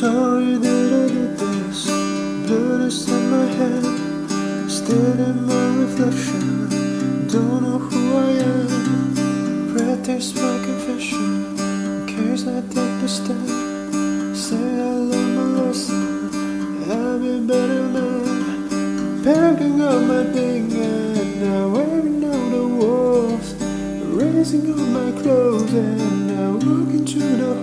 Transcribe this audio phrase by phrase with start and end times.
[0.00, 1.84] sorry that I did this.
[2.46, 3.84] Blood is in my head,
[4.70, 7.28] still in my reflection.
[7.28, 9.76] Don't know who I am.
[9.76, 13.46] Practice my confession, in case I take the step.
[14.34, 16.30] Say I learned my lesson,
[16.90, 19.22] I'll be better man.
[19.22, 23.48] Packing up my thing and now wearing out the walls.
[24.16, 27.59] Raising up my clothes and now walking to the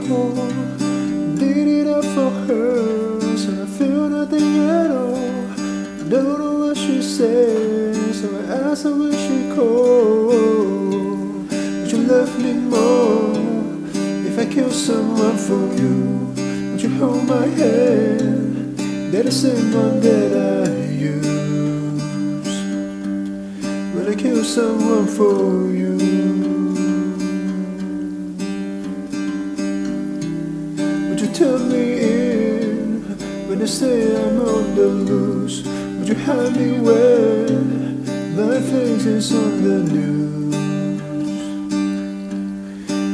[14.57, 16.33] kill someone for you?
[16.71, 18.75] Would you hold my hand?
[19.11, 19.31] They're the
[19.71, 20.71] one that I
[21.11, 22.57] use
[23.93, 25.93] when I kill someone for you.
[31.07, 33.01] Would you turn me in
[33.47, 35.63] when I say I'm on the loose?
[35.99, 40.36] Would you hide me when my face is on the news?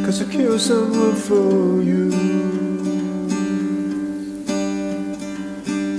[0.04, 2.12] Cause I killed someone for you.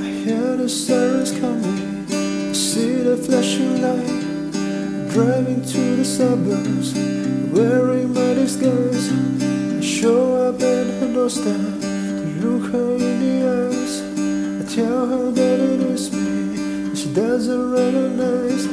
[0.04, 5.10] I hear the sirens coming, I see the flashing light.
[5.10, 6.92] Driving to the suburbs,
[7.50, 9.10] wearing my disguise.
[9.10, 11.60] I show up at her doorstep
[12.44, 14.02] look her in the eyes.
[14.60, 18.66] I tell her that it is me, she doesn't recognize.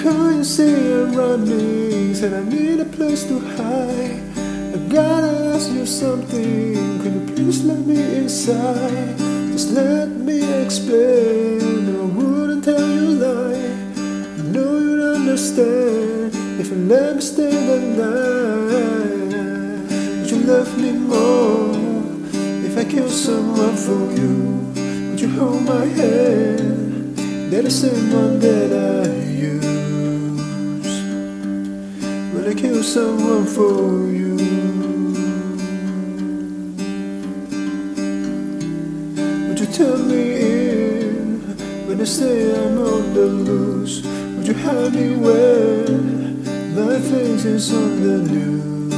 [0.00, 2.14] Can't see I'm running?
[2.14, 4.25] Said I need a place to hide.
[4.88, 7.00] Gotta ask you something.
[7.00, 9.18] Could you please let me inside?
[9.50, 11.88] Just let me explain.
[11.88, 13.66] I wouldn't tell you lie.
[14.38, 19.36] I know you'd understand if I let me stay the night.
[20.20, 21.74] Would you love me more
[22.64, 24.70] if I kill someone for you?
[25.10, 27.16] Would you hold my hand?
[27.50, 29.08] They're the same one that I
[29.50, 29.66] use
[32.32, 34.25] when I kill someone for you.
[39.76, 41.40] Turn me in
[41.86, 44.02] when I say I'm on the loose?
[44.02, 48.94] Would you have me when face is on the news?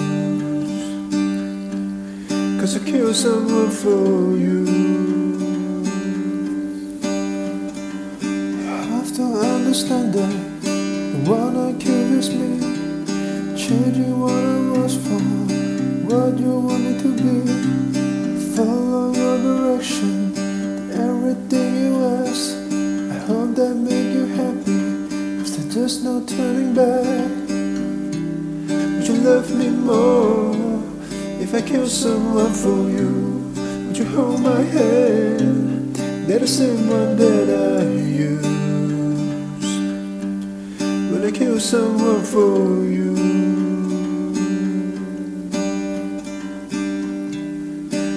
[2.61, 4.59] Cause I killed someone for you.
[8.23, 9.25] You have to
[9.57, 12.61] understand that the one I killed is me.
[13.57, 14.68] Changing what I
[25.79, 27.49] there's no turning back.
[28.95, 30.83] Would you love me more
[31.41, 33.53] if I kill someone for you?
[33.87, 35.95] Would you hold my hand?
[36.27, 37.85] They're the same one that I
[38.27, 38.43] use
[41.13, 43.15] when I kill someone for you.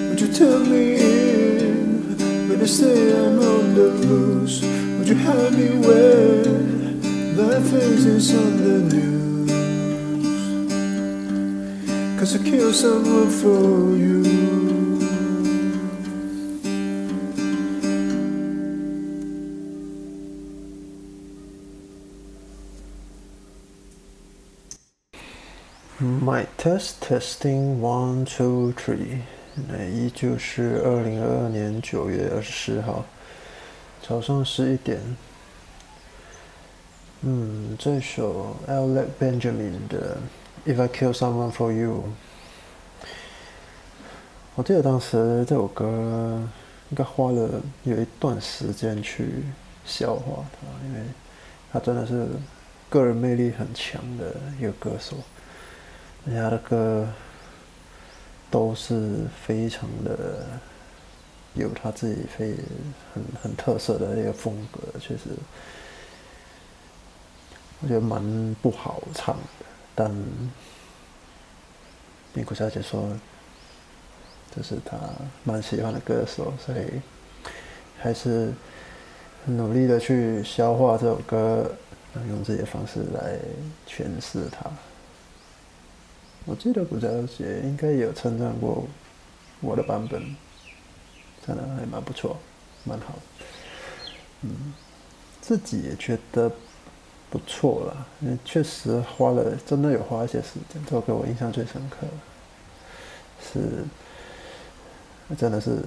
[0.08, 4.62] Would you turn me in when I say I'm on the loose?
[4.62, 6.01] Would you hide me when my
[8.21, 9.51] face is on the news?
[12.19, 14.17] Cause I killed someone for you.
[25.99, 29.21] My test testing one two three，
[29.67, 33.05] 那依旧是二零二二年九月二十四号
[34.01, 34.99] 早上十一点。
[37.24, 40.16] 嗯，这首 Alec Benjamin 的
[40.68, 42.02] 《If I Kill Someone for You》，
[44.56, 45.86] 我记得当时这首歌
[46.90, 47.48] 应该花了
[47.84, 49.44] 有一段时间去
[49.84, 51.00] 消化它，因为
[51.72, 52.26] 他真的是
[52.90, 55.16] 个人魅力很强的一个歌手。
[56.24, 57.06] 人家的歌
[58.50, 60.44] 都是非常的
[61.54, 62.56] 有他自己非
[63.14, 65.30] 很很特色的一个风格，确实
[67.82, 69.66] 我觉得蛮不好唱的。
[69.94, 70.10] 但
[72.32, 73.12] 冰谷小姐说
[74.54, 74.96] 这是她
[75.44, 77.00] 蛮喜欢的歌手，所以
[77.98, 78.52] 还是
[79.44, 81.70] 努力的去消化这首歌，
[82.28, 83.38] 用自己的方式来
[83.86, 84.70] 诠释它。
[86.44, 88.86] 我记得古小姐应该也有称赞过
[89.60, 90.20] 我的版本，
[91.46, 92.36] 真的还蛮不错，
[92.84, 93.14] 蛮好。
[94.40, 94.72] 嗯，
[95.40, 96.50] 自己也觉得
[97.32, 100.84] 不错啦，因为确实花了，真的有花一些时间。
[100.84, 102.06] 这首歌我印象最深刻，
[103.40, 103.84] 是
[105.34, 105.78] 真的是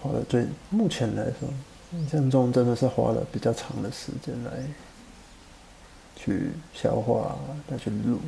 [0.00, 1.46] 花了最目前来说，
[1.92, 4.50] 印象中真的是花了比较长的时间来
[6.16, 7.36] 去消化、
[7.70, 8.18] 再去录，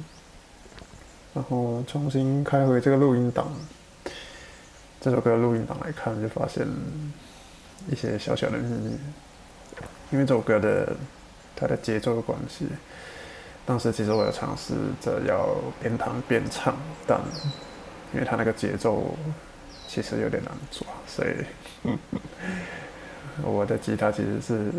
[1.33, 3.51] 然后重新开回这个录音档，
[5.01, 6.69] 这首歌录音档来看，就发现
[7.91, 8.99] 一些小小的秘密，
[10.11, 10.95] 因为这首歌的
[11.57, 12.67] 它的节奏的关系。
[13.65, 16.75] 当时其实我有尝试着要边弹边唱，
[17.07, 17.21] 但
[18.13, 19.17] 因为他那个节奏
[19.87, 21.31] 其实有点难抓，所以
[23.41, 24.73] 我的吉他其实是，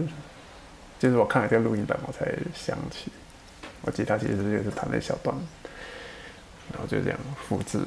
[0.99, 3.09] 就是我看了这个录音档，我才想起，
[3.83, 5.33] 我吉他其实也是弹了一小段，
[6.73, 7.17] 然后就这样
[7.47, 7.79] 复制，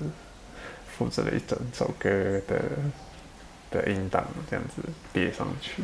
[0.97, 2.09] 复制了一整首歌
[2.49, 2.63] 的
[3.71, 5.83] 的音档，这样子叠上去，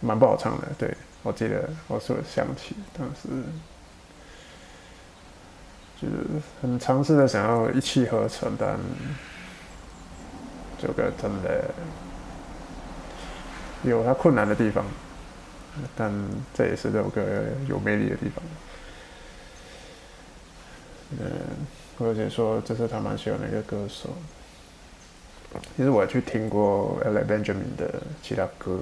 [0.00, 0.92] 蛮不好唱的，对。
[1.24, 3.28] 我记得我说想起当时，
[6.00, 6.14] 就是
[6.62, 8.78] 很尝试的想要一气呵成，但
[10.80, 11.64] 这个真的
[13.82, 14.84] 有它困难的地方，
[15.96, 16.12] 但
[16.54, 17.20] 这也是这首歌
[17.68, 18.42] 有魅力的地方。
[21.18, 21.18] 嗯，
[21.98, 24.10] 而且说这是他蛮喜欢的一个歌手。
[25.76, 28.78] 其实我去听过 Ella Benjamin 的其他歌。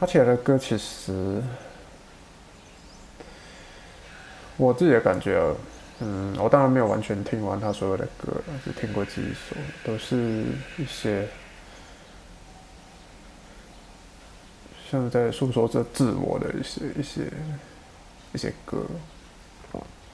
[0.00, 1.42] 他写的歌其实，
[4.56, 5.38] 我自己的感觉，
[6.00, 8.32] 嗯，我当然没有完全听完他所有的歌，
[8.64, 9.54] 只听过几首，
[9.84, 10.16] 都是
[10.78, 11.28] 一些
[14.90, 17.30] 像在诉说着自我的一些一些
[18.32, 18.86] 一些歌，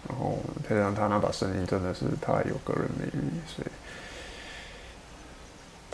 [0.08, 0.36] 然后
[0.68, 3.68] 再加上他那把声音真的是太有个人魅力，所以。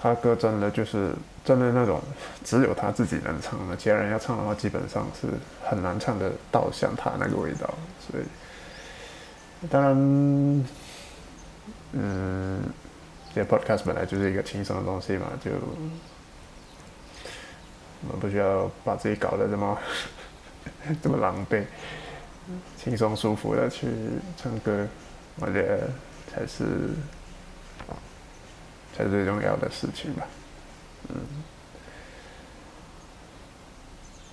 [0.03, 1.13] 他歌真的就是
[1.45, 2.01] 真的那种
[2.43, 5.29] 只有他自己能唱的，其他人要唱的话，基本上是
[5.65, 7.73] 很难唱的到像他那个味道。
[8.01, 8.25] 所以，
[9.71, 9.95] 当然，
[11.93, 12.61] 嗯，
[13.33, 15.53] 这 podcast 本来就是一个轻松的东西嘛，就
[18.03, 19.79] 我们不需要把自己搞得这么
[21.01, 21.63] 这么狼狈，
[22.77, 23.87] 轻松舒服的去
[24.37, 24.85] 唱歌，
[25.37, 25.89] 我觉得
[26.29, 26.65] 才是。
[28.97, 30.27] 才是最重要的事情吧，
[31.09, 31.17] 嗯，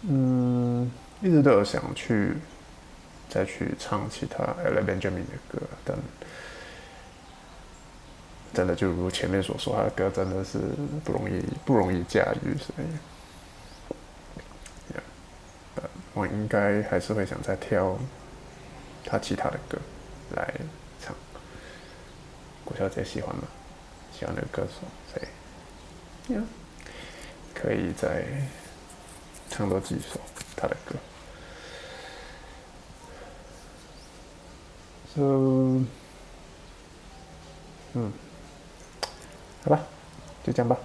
[0.09, 0.91] 嗯，
[1.21, 2.33] 一直都有想去
[3.29, 5.97] 再去唱其他 Ella Benjamin 的歌，但
[8.53, 10.59] 真的就如前面所说，他的歌真的是
[11.05, 12.87] 不容易，不容易驾驭，所以，
[16.13, 17.97] 我应该还是会想再挑
[19.05, 19.77] 他其他的歌
[20.35, 20.53] 来
[20.99, 21.15] 唱，
[22.65, 23.43] 郭小姐喜欢吗？
[24.19, 25.23] 喜欢的歌手，所
[26.35, 26.37] 以，
[27.53, 28.25] 可以再
[29.49, 30.19] 唱多几首
[30.57, 30.95] 他的歌。
[35.15, 35.21] So，
[37.93, 38.11] 嗯，
[39.63, 39.79] 好吧，
[40.43, 40.77] 就这样吧。